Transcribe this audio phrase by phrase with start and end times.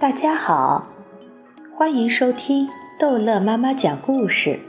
[0.00, 0.86] 大家好，
[1.76, 4.60] 欢迎收听逗乐妈妈讲故事。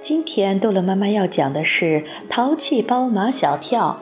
[0.00, 1.84] 今天逗乐妈妈要讲的是
[2.28, 4.00] 《淘气包马小跳》，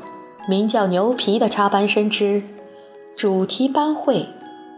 [0.49, 2.43] 名叫牛皮的插班生之
[3.15, 4.29] 主题班会。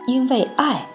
[0.09, 0.89] 因为爱，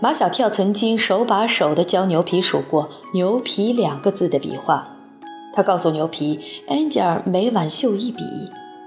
[0.00, 4.96] 马小跳曾经手把手的教牛皮数过“牛皮”两个字的笔画。
[5.52, 8.24] 他告诉牛皮，，Angel 每晚绣一笔，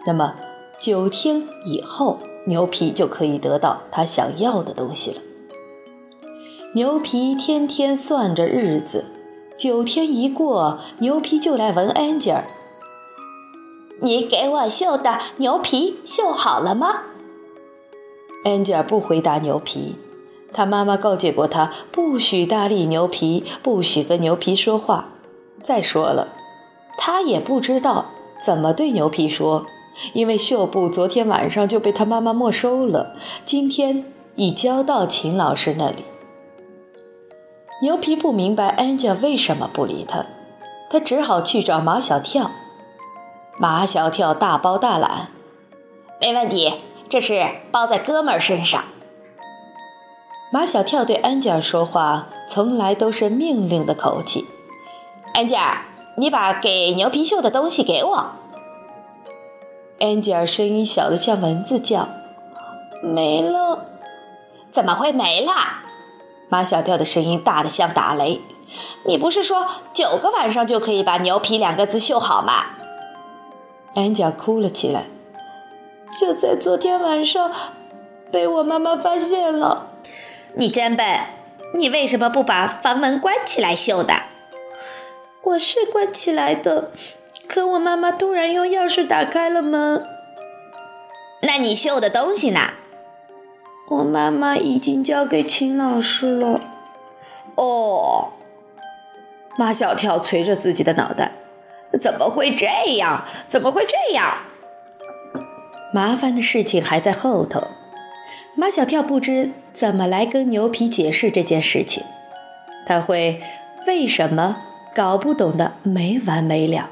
[0.07, 0.34] 那么
[0.80, 2.17] 九天以后。
[2.45, 5.21] 牛皮就可以得到他想要的东西了。
[6.75, 9.05] 牛皮天天算着日子，
[9.57, 12.45] 九天一过，牛皮就来问安吉尔
[14.02, 17.03] ：“你给我绣的牛皮绣好了吗？”
[18.44, 19.95] 安吉尔不回答牛皮，
[20.52, 25.09] 他妈妈告诫过他不许搭理牛皮，不许跟牛皮说话。
[25.61, 26.30] 再说了，
[26.97, 28.07] 他也不知道
[28.45, 29.66] 怎么对牛皮说。
[30.13, 33.15] 因为绣布昨天晚上就被他妈妈没收了，
[33.45, 36.05] 今天已交到秦老师那里。
[37.81, 40.25] 牛皮不明白安家为什么不理他，
[40.89, 42.52] 他只好去找马小跳。
[43.59, 45.30] 马小跳大包大揽，
[46.19, 46.73] 没问题，
[47.09, 48.83] 这是包在哥们儿身上。
[50.52, 54.45] 马小跳对安吉尔说话从来都是命令的口气。
[55.33, 55.85] 安吉尔，
[56.17, 58.31] 你把给牛皮绣的东西给我。
[59.99, 62.08] 安吉尔声音小得像蚊子叫，
[63.02, 63.86] 没了，
[64.72, 65.53] 怎么会没了？
[66.50, 68.41] 马小跳的声音大得像打雷。
[69.05, 72.66] 你不是说九个晚上就可以把“牛皮”两个字绣好吗？
[73.95, 75.05] 安吉尔哭了起来，
[76.19, 77.52] 就在昨天晚上，
[78.31, 79.91] 被我妈妈发现了。
[80.55, 81.05] 你真笨，
[81.75, 84.13] 你为什么不把房门关起来绣的？
[85.44, 86.91] 我是关起来的。
[87.54, 90.04] 可我妈妈突然用钥匙打开了门。
[91.44, 92.59] 那你绣的东西呢？
[93.92, 96.59] 我妈妈已经交给秦老师了。
[97.54, 98.30] 哦，
[99.56, 101.31] 马小跳捶着自己的脑袋，
[102.02, 102.66] 怎么会这
[102.96, 103.24] 样？
[103.47, 104.36] 怎么会这样？
[105.94, 107.68] 麻烦的事情还在后头。
[108.56, 112.03] 马小跳不知怎么来跟牛皮解释这件事情，
[112.88, 113.44] 他会
[113.86, 114.58] 为什么
[114.96, 116.90] 搞不懂的没完没了。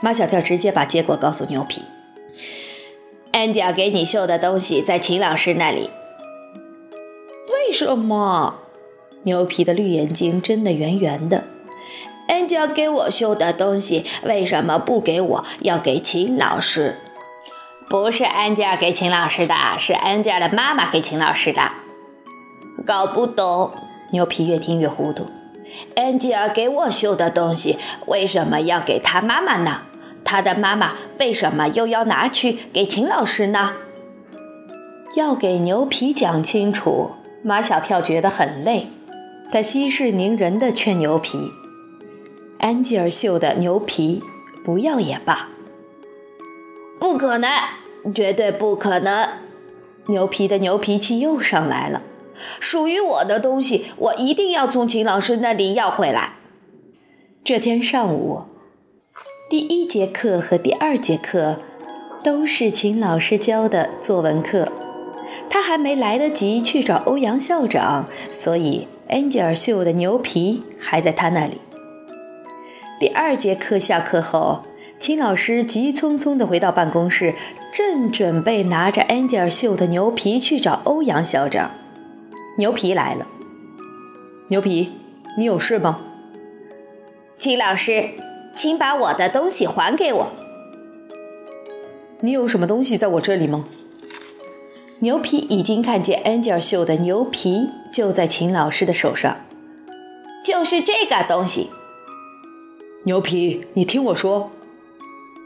[0.00, 1.82] 马小跳直接把结果告诉牛皮
[3.32, 5.90] ：“安迪要给你绣的东西在秦老师那里。”
[7.52, 8.56] 为什么？
[9.22, 11.44] 牛皮的绿眼睛睁得圆圆的。
[12.28, 16.96] 安迪要给我绣的东西，为什么不给我，要给秦老师？
[17.88, 21.70] 不是安吉尔给秦老师的，是安吉尔的妈妈给秦老师的。
[22.86, 23.70] 搞不懂。
[24.10, 25.26] 牛皮越听越糊涂。
[25.96, 29.82] 安吉尔给我绣的东西，为什么要给他妈妈呢？
[30.24, 33.74] 他的妈妈为什么又要拿去给秦老师呢？
[35.14, 37.10] 要给牛皮讲清楚。
[37.42, 38.86] 马小跳觉得很累，
[39.52, 41.52] 他息事宁人地劝牛皮
[42.58, 44.22] ：“安吉尔绣的牛皮
[44.64, 45.50] 不要也罢。”
[46.98, 47.50] 不可能，
[48.14, 49.28] 绝对不可能！
[50.06, 52.00] 牛皮的牛脾气又上来了。
[52.60, 56.34] 属于我的东西，我一定要从秦老师那里要回来。
[57.42, 58.44] 这天上午，
[59.50, 61.58] 第一节课和第二节课
[62.22, 64.72] 都是秦老师教的作文课。
[65.50, 71.58] 他还没来得及去找欧阳校长，所以安吉尔绣的牛皮还在他那里。
[73.00, 74.62] 第二节课下课后，
[74.98, 77.34] 秦老师急匆匆地回到办公室，
[77.72, 81.72] 正准备拿着安吉尔绣的牛皮去找欧阳校长。
[82.56, 83.26] 牛皮来了，
[84.46, 84.92] 牛皮，
[85.36, 86.00] 你有事吗？
[87.36, 88.10] 秦老师，
[88.54, 90.30] 请把我的东西还给我。
[92.20, 93.64] 你有什么东西在我这里吗？
[95.00, 99.38] 牛皮已经看见 Angel 绣的牛皮就在秦老师的手上，
[100.44, 101.70] 就是这个东西。
[103.02, 104.52] 牛皮，你听我说，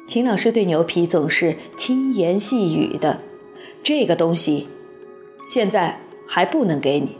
[0.06, 3.22] 秦老师对牛皮总是轻言细语的，
[3.82, 4.68] 这个东西
[5.46, 6.02] 现在。
[6.28, 7.18] 还不能给你，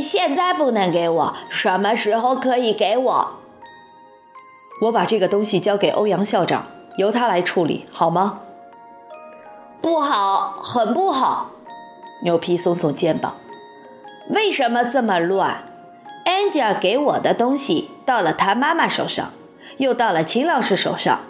[0.00, 3.38] 现在不能给我，什么时候可以给我？
[4.82, 8.40] 我把这个东西交给欧阳校长，由他来处理，好吗？
[9.80, 11.52] 不好，很不好。
[12.24, 13.36] 牛皮耸耸肩膀，
[14.30, 15.64] 为什么这么乱
[16.26, 19.30] ？Angel 给我的东西到了他妈妈手上，
[19.76, 21.20] 又到了秦老师手上，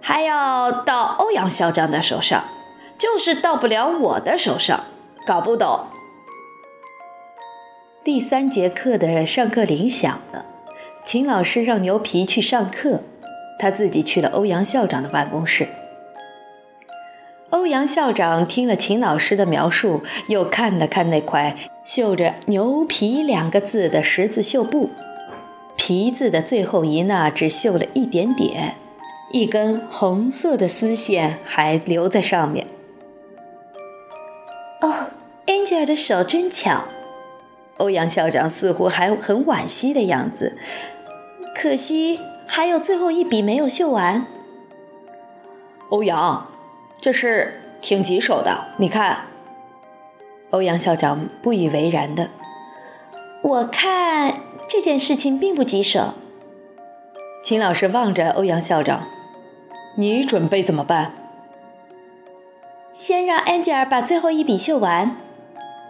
[0.00, 2.44] 还要到欧阳校长的手上。
[2.98, 4.84] 就是到不了我的手上，
[5.24, 5.86] 搞不懂。
[8.02, 10.44] 第三节课的上课铃响了，
[11.04, 13.02] 秦老师让牛皮去上课，
[13.60, 15.68] 他自己去了欧阳校长的办公室。
[17.50, 24.90] 欧阳校长听了秦老师的描述，又看了看那块绣着“牛皮”两个字的十字绣布，
[25.76, 28.74] 皮字的最后一捺只绣了一点点，
[29.30, 32.66] 一根红色的丝线还留在上面。
[34.80, 35.10] 哦
[35.46, 36.84] ，Angel 的手真巧。
[37.78, 40.56] 欧阳校长似乎还很惋惜的样子，
[41.54, 44.26] 可惜还有最后一笔没有绣完。
[45.90, 46.48] 欧阳。
[47.00, 49.26] 这是挺棘手的，你看。
[50.50, 52.28] 欧阳校长不以为然的。
[53.40, 56.14] 我看这件事情并不棘手。
[57.44, 59.06] 秦老师望着欧阳校长，
[59.94, 61.12] 你准备怎么办？
[63.00, 65.16] 先让安吉尔把最后一笔绣完。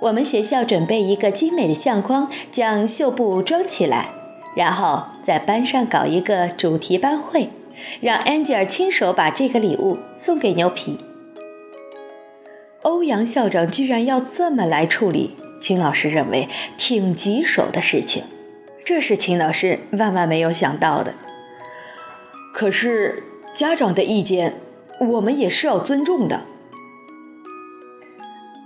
[0.02, 4.10] 我们学校准备一个精美的相框，将绣布装起来，
[4.55, 7.49] 然后在班上搞一个主题班会。
[8.02, 10.99] 让安吉尔亲手把这个礼物送给牛皮。
[12.82, 16.46] 欧阳校长居然要这么来处理，秦老师认为
[16.76, 18.25] 挺棘手的事情，
[18.84, 21.14] 这是秦老师万万没有想到的。
[22.52, 23.22] 可是
[23.54, 24.61] 家长的意见，
[25.00, 26.43] 我们也是要尊重的。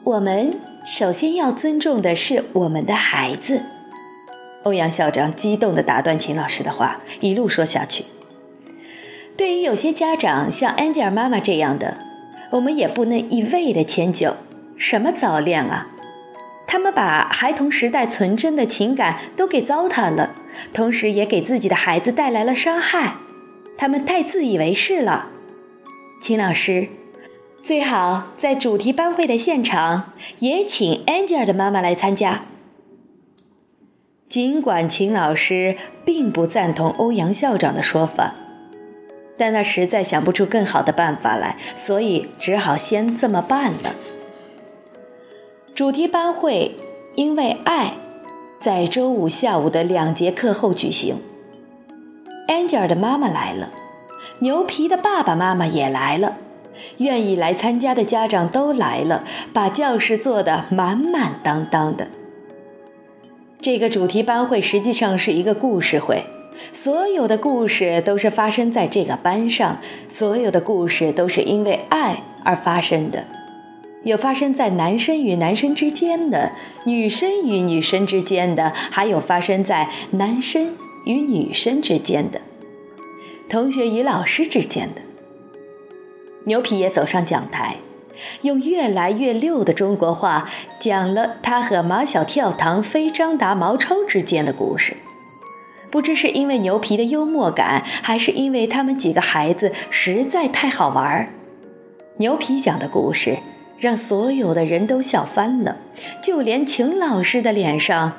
[0.05, 3.63] 我们首先要尊重的是我们的孩子。
[4.65, 8.07] 欧阳校长激动地打断秦老师的话，一路说下去。
[9.37, 11.99] 对于有些家长像安吉尔妈妈这样的，
[12.51, 14.37] 我们也不能一味的迁就。
[14.77, 15.87] 什么早恋啊？
[16.67, 20.35] 他们把孩童时代纯真的情感都给糟蹋了，
[20.73, 23.19] 同时也给自己的孩子带来了伤害。
[23.79, 25.31] 他们太自以为是了。
[26.21, 26.89] 秦老师，
[27.63, 32.43] 最好在主题班会的现场也请安吉尔的妈妈来参加。
[34.29, 38.35] 尽管秦老师并不赞同欧阳校长的说法。
[39.39, 43.95] 但他实在想不出更好的办法来，所以只好先这么办了。
[45.75, 46.77] 主题班会
[47.17, 47.95] 因为爱，
[48.61, 51.17] 在周五下午的两节课后举行。
[52.47, 53.73] 安吉尔的妈妈来了，
[54.41, 56.37] 牛皮的爸爸妈妈也来了，
[56.99, 62.09] 愿意来参加的家长都来了，把教室坐得满满当当的。
[63.61, 66.25] 这个主题班会实际上是一个故事会。
[66.73, 69.79] 所有的故事都是发生在这个班上，
[70.13, 73.25] 所有的故事都是因为爱而发生的，
[74.05, 76.53] 有发生在男生与男生之间的，
[76.85, 82.41] 女生与女生之间的，还有发生在男生与女生之间的，
[83.49, 85.01] 同学与老师之间的。
[86.45, 87.77] 牛皮也走上讲台，
[88.43, 90.49] 用越来越溜的中国话
[90.79, 94.97] 讲了他和马小跳、唐飞、张达、毛超之间的故事。
[95.91, 101.35] 不知是因为牛皮的幽默感，还是因为他们几个孩子实在太好玩儿，
[102.17, 103.39] 牛皮讲的故事
[103.79, 105.77] 让所有的人都笑翻了，
[106.23, 108.15] 就连秦老师的脸上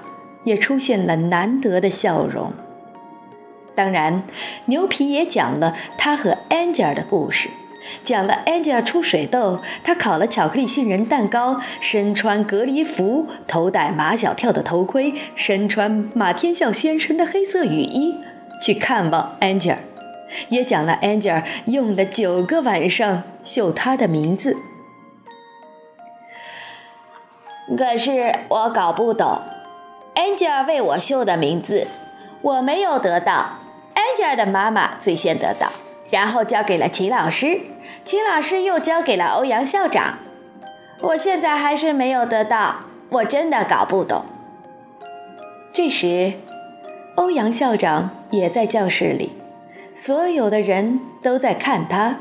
[0.45, 2.53] 也出现了难得的笑容。
[3.73, 4.23] 当然，
[4.67, 7.49] 牛皮也讲了他和安吉尔的故事。
[8.03, 18.15] 讲了 Angel 出水痘，他烤了巧克力杏仁蛋糕，身穿隔离服，头戴马小跳的头盔，身穿马天笑先生的黑色雨衣，
[18.61, 19.77] 去看望 Angel，
[20.49, 24.55] 也讲了 Angel 用了九个晚上绣他的名字。
[27.77, 29.41] 可是我搞不懂
[30.15, 31.87] ，Angel 为我绣的名字，
[32.41, 33.59] 我没有得到
[33.95, 35.71] ，Angel 的妈妈最先得到，
[36.13, 37.61] 然后交给了秦老师。
[38.05, 40.19] 秦老师又交给了欧阳校长，
[41.01, 44.23] 我现在还是没有得到，我真的搞不懂。
[45.73, 46.33] 这时，
[47.15, 49.31] 欧阳校长也在教室里，
[49.95, 52.19] 所有的人都在看他。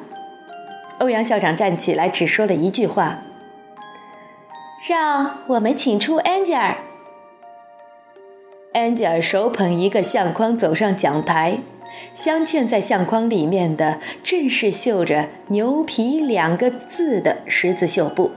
[0.99, 3.19] 欧阳校长站起来，只说了一句话
[4.89, 6.77] ：“让我们请出安吉尔。”
[8.73, 11.59] 安吉尔手捧一个相框走上讲台。
[12.15, 18.31] 镶嵌在相框里面的正是绣着“牛皮”两个字的十字绣布，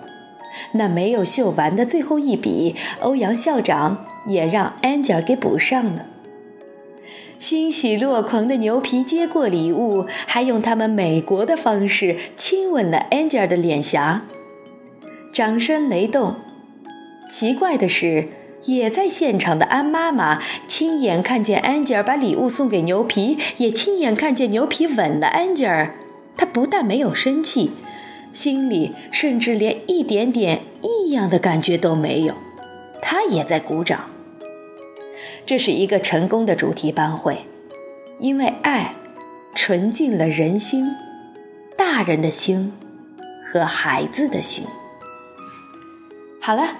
[0.73, 6.05] 那没有绣完的最后一笔，欧阳校长也让 Angel 给补上了。
[7.37, 14.23] 欣喜若狂的牛皮接过礼物，还用他们美国的方式亲吻了 Angel 的脸颊，
[15.33, 16.35] 掌声雷动。
[17.29, 18.29] 奇怪的是。
[18.65, 25.95] 也在现场的安妈妈亲眼看见安吉尔把礼物送给牛皮，也亲眼看见牛皮吻了安吉尔。
[26.37, 27.71] 她不但没有生气，
[28.33, 32.35] 心里甚至连一点点异样的感觉都没有。
[33.01, 34.09] 她也在鼓掌。
[35.45, 37.45] 这是一个成功的主题班会，
[38.19, 38.95] 因为爱
[39.53, 40.87] 纯净了人心，
[41.77, 42.73] 大人的心
[43.45, 44.65] 和孩子的心。
[46.41, 46.79] 好了，